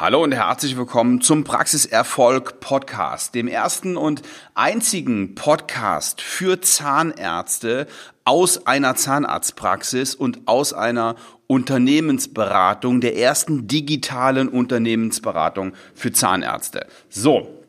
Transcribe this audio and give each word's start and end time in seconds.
Hallo 0.00 0.22
und 0.24 0.32
herzlich 0.32 0.78
willkommen 0.78 1.20
zum 1.20 1.44
Praxiserfolg 1.44 2.58
Podcast, 2.60 3.34
dem 3.34 3.46
ersten 3.46 3.98
und 3.98 4.22
einzigen 4.54 5.34
Podcast 5.34 6.22
für 6.22 6.62
Zahnärzte 6.62 7.86
aus 8.24 8.66
einer 8.66 8.96
Zahnarztpraxis 8.96 10.14
und 10.14 10.40
aus 10.46 10.72
einer 10.72 11.16
Unternehmensberatung, 11.48 13.02
der 13.02 13.18
ersten 13.18 13.68
digitalen 13.68 14.48
Unternehmensberatung 14.48 15.74
für 15.94 16.12
Zahnärzte. 16.12 16.86
So, 17.10 17.62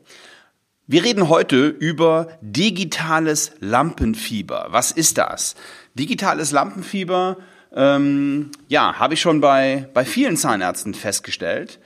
wir 0.86 1.04
reden 1.04 1.28
heute 1.28 1.66
über 1.66 2.28
digitales 2.40 3.52
Lampenfieber. 3.60 4.68
Was 4.70 4.90
ist 4.90 5.18
das? 5.18 5.54
Digitales 5.92 6.50
Lampenfieber, 6.50 7.36
ähm, 7.74 8.52
ja, 8.68 8.94
habe 8.98 9.12
ich 9.12 9.20
schon 9.20 9.42
bei, 9.42 9.86
bei 9.92 10.06
vielen 10.06 10.38
Zahnärzten 10.38 10.94
festgestellt 10.94 11.78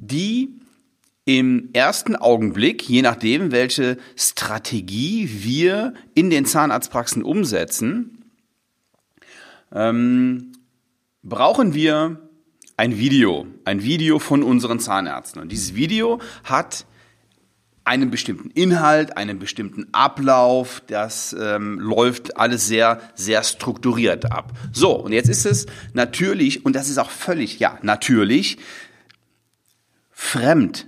die 0.00 0.50
im 1.24 1.70
ersten 1.72 2.16
Augenblick, 2.16 2.88
je 2.88 3.02
nachdem, 3.02 3.50
welche 3.50 3.96
Strategie 4.16 5.28
wir 5.42 5.94
in 6.14 6.28
den 6.28 6.44
Zahnarztpraxen 6.44 7.22
umsetzen, 7.22 8.24
ähm, 9.72 10.52
brauchen 11.22 11.72
wir 11.74 12.20
ein 12.76 12.98
Video, 12.98 13.46
ein 13.64 13.82
Video 13.82 14.18
von 14.18 14.42
unseren 14.42 14.80
Zahnärzten. 14.80 15.40
Und 15.40 15.50
dieses 15.50 15.74
Video 15.74 16.20
hat 16.44 16.86
einen 17.84 18.10
bestimmten 18.10 18.50
Inhalt, 18.50 19.16
einen 19.16 19.38
bestimmten 19.38 19.86
Ablauf, 19.92 20.82
das 20.86 21.36
ähm, 21.38 21.78
läuft 21.78 22.38
alles 22.38 22.66
sehr, 22.66 23.00
sehr 23.14 23.42
strukturiert 23.42 24.32
ab. 24.32 24.52
So, 24.72 24.92
und 24.92 25.12
jetzt 25.12 25.28
ist 25.28 25.44
es 25.44 25.66
natürlich, 25.92 26.64
und 26.64 26.74
das 26.74 26.88
ist 26.88 26.98
auch 26.98 27.10
völlig, 27.10 27.58
ja, 27.58 27.78
natürlich, 27.82 28.56
fremd 30.14 30.86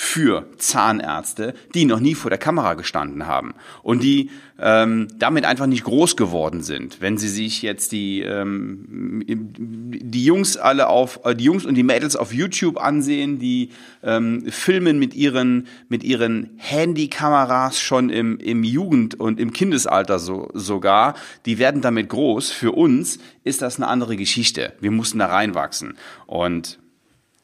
für 0.00 0.46
Zahnärzte, 0.58 1.54
die 1.74 1.84
noch 1.84 1.98
nie 1.98 2.14
vor 2.14 2.30
der 2.30 2.38
Kamera 2.38 2.74
gestanden 2.74 3.26
haben 3.26 3.54
und 3.82 4.00
die 4.00 4.30
ähm, 4.60 5.08
damit 5.18 5.44
einfach 5.44 5.66
nicht 5.66 5.82
groß 5.82 6.16
geworden 6.16 6.62
sind. 6.62 7.00
Wenn 7.00 7.18
Sie 7.18 7.28
sich 7.28 7.62
jetzt 7.62 7.90
die 7.90 8.20
ähm, 8.20 9.24
die 9.26 10.24
Jungs 10.24 10.56
alle 10.56 10.86
auf 10.86 11.18
äh, 11.24 11.34
die 11.34 11.42
Jungs 11.42 11.66
und 11.66 11.74
die 11.74 11.82
Mädels 11.82 12.14
auf 12.14 12.32
YouTube 12.32 12.80
ansehen, 12.80 13.40
die 13.40 13.70
ähm, 14.04 14.44
filmen 14.48 15.00
mit 15.00 15.14
ihren 15.14 15.66
mit 15.88 16.04
ihren 16.04 16.50
Handykameras 16.58 17.80
schon 17.80 18.08
im 18.08 18.38
im 18.38 18.62
Jugend 18.62 19.18
und 19.18 19.40
im 19.40 19.52
Kindesalter 19.52 20.20
so, 20.20 20.48
sogar, 20.54 21.14
die 21.44 21.58
werden 21.58 21.82
damit 21.82 22.08
groß. 22.08 22.52
Für 22.52 22.70
uns 22.70 23.18
ist 23.42 23.62
das 23.62 23.78
eine 23.78 23.88
andere 23.88 24.16
Geschichte. 24.16 24.74
Wir 24.78 24.92
mussten 24.92 25.18
da 25.18 25.26
reinwachsen 25.26 25.96
und 26.28 26.78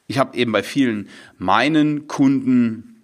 ich 0.07 0.19
habe 0.19 0.37
eben 0.37 0.53
bei 0.53 0.63
vielen 0.63 1.09
meinen 1.39 2.07
Kunden 2.09 3.03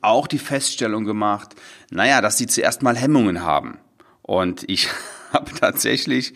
auch 0.00 0.26
die 0.26 0.38
Feststellung 0.38 1.04
gemacht, 1.04 1.54
naja, 1.90 2.20
dass 2.20 2.38
sie 2.38 2.46
zuerst 2.46 2.82
mal 2.82 2.96
Hemmungen 2.96 3.42
haben. 3.42 3.78
Und 4.22 4.64
ich 4.68 4.88
habe 5.32 5.50
tatsächlich 5.52 6.34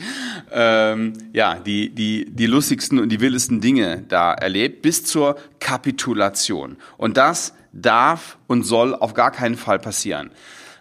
ähm, 0.51 1.13
ja 1.33 1.59
die 1.59 1.95
die 1.95 2.27
die 2.29 2.47
lustigsten 2.47 2.99
und 2.99 3.09
die 3.09 3.21
wildesten 3.21 3.61
Dinge 3.61 4.03
da 4.09 4.33
erlebt 4.35 4.83
bis 4.83 5.05
zur 5.05 5.37
Kapitulation. 5.61 6.77
Und 6.97 7.17
das 7.17 7.55
darf 7.73 8.39
und 8.47 8.65
soll 8.65 8.95
auf 8.95 9.15
gar 9.15 9.31
keinen 9.31 9.57
Fall 9.57 9.79
passieren. 9.79 10.31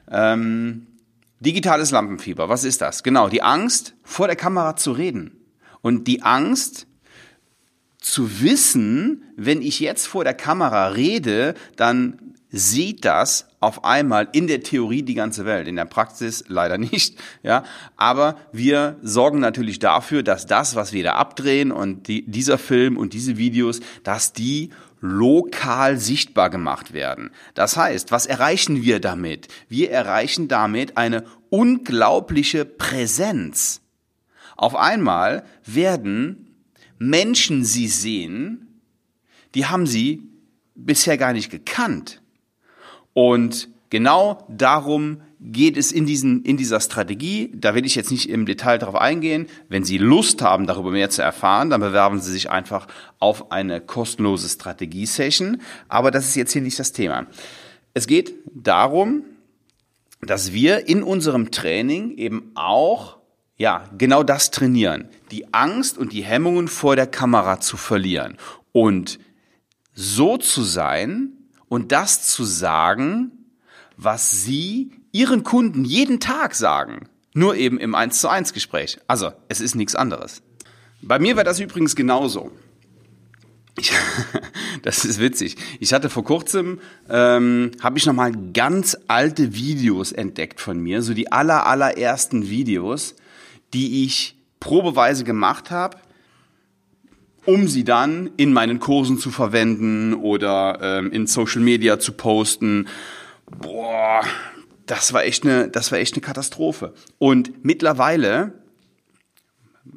Ähm, 0.09 0.87
digitales 1.39 1.91
Lampenfieber, 1.91 2.49
was 2.49 2.63
ist 2.63 2.81
das? 2.81 3.03
Genau, 3.03 3.29
die 3.29 3.41
Angst 3.41 3.95
vor 4.03 4.27
der 4.27 4.35
Kamera 4.35 4.75
zu 4.75 4.91
reden 4.91 5.37
und 5.81 6.07
die 6.07 6.21
Angst 6.21 6.87
zu 8.01 8.41
wissen, 8.41 9.23
wenn 9.37 9.61
ich 9.61 9.79
jetzt 9.79 10.07
vor 10.07 10.23
der 10.23 10.33
Kamera 10.33 10.89
rede, 10.89 11.53
dann 11.75 12.33
sieht 12.49 13.05
das 13.05 13.47
auf 13.61 13.85
einmal 13.85 14.27
in 14.33 14.47
der 14.47 14.61
Theorie 14.61 15.03
die 15.03 15.13
ganze 15.13 15.45
Welt, 15.45 15.67
in 15.67 15.77
der 15.77 15.85
Praxis 15.85 16.43
leider 16.47 16.77
nicht, 16.79 17.17
ja. 17.43 17.63
Aber 17.95 18.35
wir 18.51 18.97
sorgen 19.01 19.39
natürlich 19.39 19.79
dafür, 19.79 20.23
dass 20.23 20.47
das, 20.47 20.75
was 20.75 20.91
wir 20.91 21.03
da 21.03 21.13
abdrehen 21.13 21.71
und 21.71 22.07
die, 22.07 22.29
dieser 22.29 22.57
Film 22.57 22.97
und 22.97 23.13
diese 23.13 23.37
Videos, 23.37 23.79
dass 24.03 24.33
die 24.33 24.71
lokal 24.99 25.97
sichtbar 25.97 26.49
gemacht 26.49 26.93
werden. 26.93 27.31
Das 27.53 27.77
heißt, 27.77 28.11
was 28.11 28.25
erreichen 28.25 28.83
wir 28.83 28.99
damit? 28.99 29.47
Wir 29.69 29.91
erreichen 29.91 30.47
damit 30.47 30.97
eine 30.97 31.23
unglaubliche 31.49 32.65
Präsenz. 32.65 33.81
Auf 34.57 34.75
einmal 34.75 35.43
werden 35.65 36.50
Menschen 37.01 37.65
sie 37.65 37.87
sehen, 37.87 38.79
die 39.55 39.65
haben 39.65 39.87
sie 39.87 40.21
bisher 40.75 41.17
gar 41.17 41.33
nicht 41.33 41.49
gekannt. 41.49 42.21
Und 43.13 43.69
genau 43.89 44.45
darum 44.49 45.21
geht 45.39 45.77
es 45.77 45.91
in, 45.91 46.05
diesen, 46.05 46.43
in 46.43 46.57
dieser 46.57 46.79
Strategie. 46.79 47.51
Da 47.55 47.73
will 47.73 47.87
ich 47.87 47.95
jetzt 47.95 48.11
nicht 48.11 48.29
im 48.29 48.45
Detail 48.45 48.77
darauf 48.77 48.93
eingehen. 48.93 49.47
Wenn 49.67 49.83
Sie 49.83 49.97
Lust 49.97 50.43
haben, 50.43 50.67
darüber 50.67 50.91
mehr 50.91 51.09
zu 51.09 51.23
erfahren, 51.23 51.71
dann 51.71 51.81
bewerben 51.81 52.21
Sie 52.21 52.31
sich 52.31 52.51
einfach 52.51 52.87
auf 53.17 53.51
eine 53.51 53.81
kostenlose 53.81 54.47
Strategie-Session. 54.47 55.59
Aber 55.87 56.11
das 56.11 56.27
ist 56.27 56.35
jetzt 56.35 56.53
hier 56.53 56.61
nicht 56.61 56.77
das 56.77 56.91
Thema. 56.91 57.25
Es 57.95 58.05
geht 58.05 58.35
darum, 58.53 59.23
dass 60.21 60.53
wir 60.53 60.87
in 60.87 61.01
unserem 61.01 61.49
Training 61.49 62.15
eben 62.17 62.51
auch 62.53 63.20
ja, 63.61 63.83
genau 63.95 64.23
das 64.23 64.49
trainieren. 64.49 65.07
Die 65.29 65.53
Angst 65.53 65.99
und 65.99 66.13
die 66.13 66.23
Hemmungen 66.23 66.67
vor 66.67 66.95
der 66.95 67.05
Kamera 67.05 67.59
zu 67.59 67.77
verlieren. 67.77 68.37
Und 68.71 69.19
so 69.93 70.37
zu 70.37 70.63
sein 70.63 71.33
und 71.69 71.91
das 71.91 72.23
zu 72.23 72.43
sagen, 72.43 73.31
was 73.97 74.43
Sie 74.43 74.89
Ihren 75.11 75.43
Kunden 75.43 75.85
jeden 75.85 76.19
Tag 76.19 76.55
sagen. 76.55 77.07
Nur 77.35 77.55
eben 77.55 77.77
im 77.77 77.93
1 77.93 78.19
zu 78.19 78.29
1 78.29 78.53
Gespräch. 78.53 78.97
Also, 79.05 79.31
es 79.47 79.61
ist 79.61 79.75
nichts 79.75 79.93
anderes. 79.93 80.41
Bei 81.03 81.19
mir 81.19 81.35
war 81.35 81.43
das 81.43 81.59
übrigens 81.59 81.95
genauso. 81.95 82.51
Ich, 83.77 83.91
das 84.81 85.05
ist 85.05 85.19
witzig. 85.19 85.55
Ich 85.79 85.93
hatte 85.93 86.09
vor 86.09 86.23
kurzem, 86.23 86.79
ähm, 87.11 87.69
habe 87.79 87.99
ich 87.99 88.07
nochmal 88.07 88.31
ganz 88.53 88.97
alte 89.07 89.53
Videos 89.53 90.13
entdeckt 90.13 90.59
von 90.59 90.79
mir, 90.79 91.03
so 91.03 91.13
die 91.13 91.31
aller, 91.31 91.67
allerersten 91.67 92.49
Videos 92.49 93.13
die 93.73 94.03
ich 94.05 94.37
probeweise 94.59 95.23
gemacht 95.23 95.71
habe, 95.71 95.97
um 97.45 97.67
sie 97.67 97.83
dann 97.83 98.29
in 98.37 98.53
meinen 98.53 98.79
Kursen 98.79 99.17
zu 99.17 99.31
verwenden 99.31 100.13
oder 100.13 100.79
ähm, 100.81 101.11
in 101.11 101.27
Social 101.27 101.61
Media 101.61 101.99
zu 101.99 102.13
posten. 102.13 102.87
Boah, 103.49 104.23
das 104.85 105.13
war 105.13 105.23
echt 105.23 105.43
eine, 105.43 105.67
das 105.69 105.91
war 105.91 105.99
echt 105.99 106.13
eine 106.13 106.21
Katastrophe. 106.21 106.93
Und 107.17 107.63
mittlerweile 107.63 108.53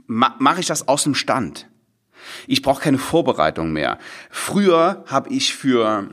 ma 0.07 0.35
mache 0.39 0.61
ich 0.61 0.67
das 0.67 0.89
aus 0.89 1.05
dem 1.05 1.15
Stand. 1.15 1.69
Ich 2.47 2.63
brauche 2.63 2.83
keine 2.83 2.99
Vorbereitung 2.99 3.73
mehr. 3.73 3.99
Früher 4.31 5.05
habe 5.07 5.29
ich 5.31 5.55
für 5.55 6.09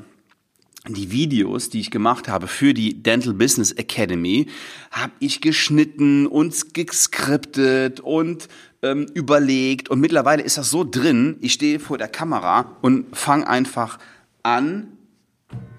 die 0.88 1.12
Videos, 1.12 1.69
die 1.69 1.80
ich 1.80 1.92
gemacht 1.92 2.28
habe 2.28 2.47
für 2.47 2.74
die 2.74 3.03
Dental 3.03 3.34
Business 3.34 3.72
Academy, 3.72 4.47
habe 4.90 5.14
ich 5.19 5.42
geschnitten 5.42 6.25
und 6.25 6.74
geskriptet 6.74 8.00
und 8.00 8.47
ähm, 8.81 9.06
überlegt. 9.14 9.90
Und 9.90 10.00
mittlerweile 10.00 10.41
ist 10.41 10.58
das 10.58 10.72
so 10.72 10.84
drin, 10.84 11.38
ich 11.41 11.53
stehe 11.53 11.80
vor 11.80 11.97
der 11.97 12.08
Kamera 12.08 12.78
und 12.81 13.16
fange 13.16 13.47
einfach 13.47 14.00
an 14.41 14.88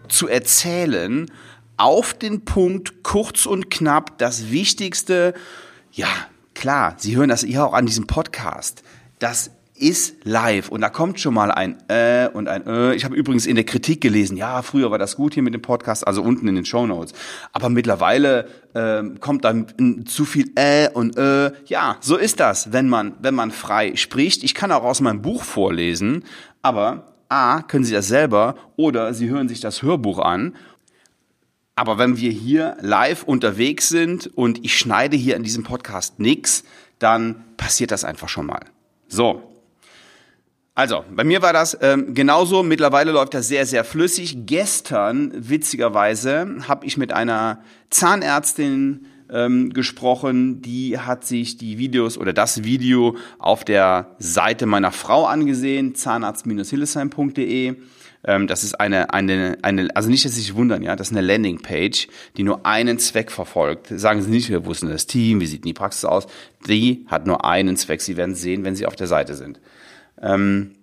zu 0.09 0.29
erzählen, 0.29 1.31
auf 1.77 2.15
den 2.15 2.45
Punkt, 2.45 3.03
kurz 3.03 3.47
und 3.47 3.71
knapp, 3.71 4.19
das 4.19 4.51
Wichtigste. 4.51 5.35
Ja, 5.91 6.09
klar, 6.55 6.95
Sie 6.99 7.17
hören 7.17 7.29
das 7.29 7.43
hier 7.43 7.67
auch 7.67 7.73
an 7.73 7.87
diesem 7.87 8.07
Podcast. 8.07 8.85
Das 9.19 9.51
ist 9.83 10.17
live 10.25 10.69
und 10.69 10.81
da 10.81 10.89
kommt 10.89 11.21
schon 11.21 11.35
mal 11.35 11.51
ein 11.51 11.77
äh 11.89 12.29
und 12.33 12.49
ein 12.49 12.67
äh. 12.67 12.95
Ich 12.95 13.05
habe 13.05 13.17
übrigens 13.17 13.47
in 13.47 13.57
der 13.57 13.65
Kritik 13.65 14.01
gelesen, 14.01 14.37
ja, 14.37 14.63
früher 14.63 14.91
war 14.91 14.99
das 14.99 15.17
gut 15.17 15.35
hier 15.35 15.43
mit 15.43 15.53
dem 15.53 15.63
Podcast, 15.63 16.07
also 16.07 16.23
unten 16.23 16.47
in 16.49 16.55
den 16.55 16.65
Show 16.65 16.87
Notes. 16.87 17.13
Aber 17.53 17.69
mittlerweile 17.69 18.49
äh, 18.75 19.03
kommt 19.19 19.45
dann 19.45 20.07
zu 20.07 20.25
viel 20.25 20.53
äh 20.55 20.89
und 20.89 21.17
äh. 21.17 21.53
Ja, 21.67 21.97
so 22.01 22.17
ist 22.17 22.41
das, 22.41 22.73
wenn 22.73 22.89
man 22.89 23.15
wenn 23.21 23.35
man 23.35 23.51
frei 23.51 23.97
spricht. 23.97 24.45
Ich 24.45 24.55
kann 24.55 24.73
auch 24.73 24.85
aus 24.85 25.01
meinem 25.01 25.21
Buch 25.21 25.43
vorlesen, 25.43 26.25
aber 26.63 27.15
a 27.29 27.63
können 27.63 27.85
Sie 27.85 27.93
das 27.93 28.09
selber 28.09 28.55
oder 28.77 29.13
Sie 29.15 29.29
hören 29.29 29.49
sich 29.49 29.61
das 29.61 29.83
Hörbuch 29.83 30.19
an 30.19 30.55
aber 31.75 31.99
wenn 31.99 32.19
wir 32.19 32.31
hier 32.31 32.77
live 32.81 33.25
unterwegs 33.25 33.89
sind 33.89 34.27
und 34.37 34.65
ich 34.65 34.77
schneide 34.77 35.17
hier 35.17 35.37
in 35.37 35.43
diesem 35.43 35.65
Podcast 35.65 36.21
nichts, 36.21 36.65
dann 36.99 37.45
passiert 37.57 37.91
das 37.91 38.05
einfach 38.05 38.29
schon 38.29 38.47
mal. 38.47 38.61
So, 39.09 39.52
also, 40.75 41.05
bei 41.15 41.23
mir 41.23 41.43
war 41.43 41.53
das 41.53 41.77
ähm, 41.83 42.15
genauso. 42.15 42.63
Mittlerweile 42.63 43.13
läuft 43.13 43.35
das 43.35 43.49
sehr, 43.49 43.67
sehr 43.67 43.85
flüssig. 43.85 44.47
Gestern, 44.47 45.33
witzigerweise, 45.35 46.57
habe 46.67 46.87
ich 46.87 46.97
mit 46.97 47.13
einer 47.13 47.63
Zahnärztin 47.91 49.07
ähm, 49.31 49.75
gesprochen. 49.75 50.63
Die 50.63 50.99
hat 50.99 51.27
sich 51.27 51.59
die 51.59 51.77
Videos 51.77 52.17
oder 52.17 52.33
das 52.33 52.65
Video 52.65 53.17
auf 53.39 53.65
der 53.65 54.17
Seite 54.19 54.65
meiner 54.65 54.93
Frau 54.93 55.27
angesehen, 55.27 55.95
zahnarzt-hillesheim.de. 55.95 57.75
Ähm, 58.25 58.47
das 58.47 58.65
ist 58.65 58.81
eine, 58.81 59.13
eine, 59.13 59.59
eine, 59.61 59.95
also 59.95 60.09
nicht, 60.09 60.25
dass 60.25 60.35
Sie 60.35 60.41
sich 60.41 60.55
wundern, 60.55 60.83
ja, 60.83 60.97
das 60.97 61.11
ist 61.11 61.17
eine 61.17 61.27
Landingpage, 61.27 62.09
die 62.37 62.45
nur 62.45 62.65
einen 62.65 62.99
Zweck 62.99 63.31
verfolgt. 63.31 63.89
Sagen 63.89 64.23
Sie 64.23 64.31
nicht, 64.31 64.49
wir 64.49 64.65
wussten 64.65 64.89
das 64.89 65.07
Team, 65.07 65.41
wie 65.41 65.47
sieht 65.47 65.65
die 65.65 65.75
Praxis 65.75 66.05
aus. 66.05 66.27
Die 66.67 67.05
hat 67.09 67.27
nur 67.27 67.45
einen 67.45 67.77
Zweck. 67.77 68.01
Sie 68.01 68.17
werden 68.17 68.35
sehen, 68.35 68.65
wenn 68.65 68.77
Sie 68.77 68.87
auf 68.87 68.97
der 68.97 69.09
Seite 69.09 69.35
sind. 69.35 69.61
Ähm, 70.23 70.77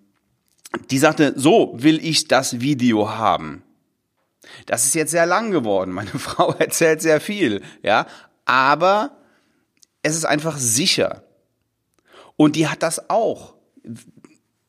die 0.92 1.00
sagte, 1.00 1.34
so 1.36 1.74
will 1.76 2.00
ich 2.04 2.28
das 2.28 2.60
Video 2.60 3.10
haben. 3.10 3.64
Das 4.66 4.86
ist 4.86 4.96
jetzt 4.96 5.12
sehr 5.12 5.26
lang 5.26 5.52
geworden. 5.52 5.92
Meine 5.92 6.10
Frau 6.20 6.54
erzählt 6.54 7.02
sehr 7.02 7.22
viel, 7.22 7.62
ja, 7.82 8.06
aber 8.46 9.12
es 10.04 10.16
ist 10.16 10.26
einfach 10.26 10.58
sicher. 10.58 11.24
Und 12.36 12.56
die 12.56 12.68
hat 12.68 12.84
das 12.84 13.10
auch 13.10 13.56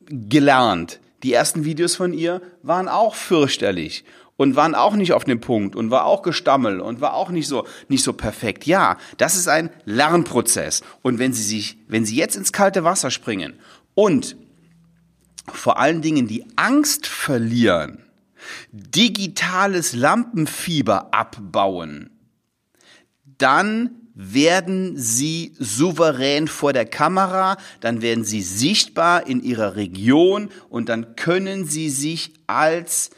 gelernt. 0.09 1.01
Die 1.23 1.33
ersten 1.33 1.65
Videos 1.65 1.97
von 1.97 2.13
ihr 2.13 2.41
waren 2.63 2.89
auch 2.89 3.15
fürchterlich 3.15 4.05
und 4.37 4.57
waren 4.57 4.75
auch 4.75 4.95
nicht 4.95 5.13
auf 5.13 5.25
dem 5.25 5.41
Punkt 5.41 5.77
und 5.77 5.91
war 5.91 6.07
auch 6.07 6.23
gestammelt 6.23 6.81
und 6.81 7.01
war 7.01 7.15
auch 7.15 7.31
nicht 7.31 7.47
so 7.47 7.67
nicht 7.89 8.03
so 8.03 8.15
perfekt. 8.15 8.67
Ja, 8.67 8.97
das 9.19 9.37
ist 9.37 9.49
ein 9.49 9.71
Lernprozess 9.85 10.83
und 11.03 11.19
wenn 11.19 11.35
Sie 11.35 11.43
sich 11.43 11.77
wenn 11.89 12.07
Sie 12.07 12.17
jetzt 12.17 12.37
ins 12.37 12.53
kalte 12.53 12.83
Wasser 12.83 13.11
springen 13.11 13.59
und 13.95 14.37
vor 15.47 15.79
allen 15.79 16.03
Dingen 16.03 16.27
die 16.27 16.45
Angst 16.57 17.07
verlieren, 17.07 18.05
digitales 18.71 19.93
Lampenfieber 19.93 21.13
abbauen, 21.13 22.11
dann 23.25 23.91
werden 24.15 24.99
sie 24.99 25.55
souverän 25.59 26.47
vor 26.47 26.73
der 26.73 26.85
Kamera, 26.85 27.57
dann 27.81 28.03
werden 28.03 28.25
sie 28.25 28.43
sichtbar 28.43 29.27
in 29.27 29.43
ihrer 29.43 29.77
Region 29.77 30.51
und 30.69 30.89
dann 30.89 31.17
können 31.17 31.65
sie 31.65 31.89
sich 31.89 32.35
als, 32.47 33.11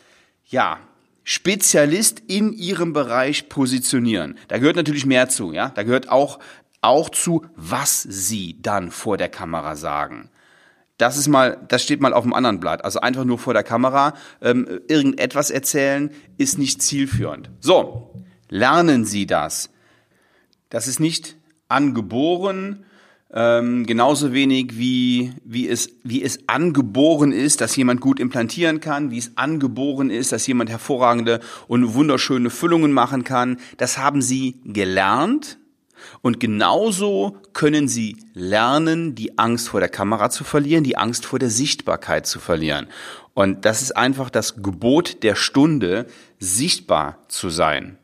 ja, 0.46 0.78
Spezialist 1.24 2.20
in 2.26 2.52
ihrem 2.52 2.92
Bereich 2.92 3.48
positionieren. 3.48 4.36
Da 4.48 4.58
gehört 4.58 4.76
natürlich 4.76 5.06
mehr 5.06 5.28
zu, 5.28 5.52
ja. 5.52 5.68
Da 5.70 5.82
gehört 5.84 6.08
auch, 6.08 6.40
auch 6.80 7.10
zu, 7.10 7.46
was 7.54 8.02
sie 8.02 8.60
dann 8.60 8.90
vor 8.90 9.16
der 9.16 9.28
Kamera 9.28 9.76
sagen. 9.76 10.30
Das 10.98 11.16
ist 11.16 11.28
mal, 11.28 11.58
das 11.68 11.82
steht 11.82 12.00
mal 12.00 12.12
auf 12.12 12.24
dem 12.24 12.34
anderen 12.34 12.60
Blatt. 12.60 12.84
Also 12.84 13.00
einfach 13.00 13.24
nur 13.24 13.38
vor 13.38 13.54
der 13.54 13.64
Kamera 13.64 14.14
ähm, 14.40 14.80
irgendetwas 14.88 15.50
erzählen 15.50 16.10
ist 16.36 16.58
nicht 16.58 16.82
zielführend. 16.82 17.50
So, 17.60 18.24
lernen 18.48 19.04
Sie 19.04 19.26
das. 19.26 19.70
Das 20.68 20.86
ist 20.86 21.00
nicht 21.00 21.36
angeboren, 21.68 22.84
ähm, 23.34 23.86
genauso 23.86 24.32
wenig 24.32 24.76
wie, 24.76 25.32
wie, 25.44 25.66
es, 25.66 25.90
wie 26.02 26.22
es 26.22 26.40
angeboren 26.48 27.32
ist, 27.32 27.62
dass 27.62 27.74
jemand 27.76 28.00
gut 28.00 28.20
implantieren 28.20 28.80
kann, 28.80 29.10
wie 29.10 29.18
es 29.18 29.36
angeboren 29.36 30.10
ist, 30.10 30.32
dass 30.32 30.46
jemand 30.46 30.68
hervorragende 30.68 31.40
und 31.66 31.94
wunderschöne 31.94 32.50
Füllungen 32.50 32.92
machen 32.92 33.24
kann. 33.24 33.56
Das 33.78 33.96
haben 33.96 34.20
sie 34.20 34.60
gelernt. 34.64 35.58
Und 36.20 36.40
genauso 36.40 37.36
können 37.52 37.88
sie 37.88 38.16
lernen, 38.34 39.14
die 39.14 39.38
Angst 39.38 39.68
vor 39.68 39.80
der 39.80 39.88
Kamera 39.88 40.30
zu 40.30 40.44
verlieren, 40.44 40.84
die 40.84 40.96
Angst 40.96 41.26
vor 41.26 41.38
der 41.38 41.50
Sichtbarkeit 41.50 42.26
zu 42.26 42.40
verlieren. 42.40 42.88
Und 43.34 43.64
das 43.64 43.82
ist 43.82 43.96
einfach 43.96 44.30
das 44.30 44.62
Gebot 44.62 45.22
der 45.22 45.34
Stunde, 45.34 46.06
sichtbar 46.38 47.18
zu 47.28 47.50
sein. 47.50 47.98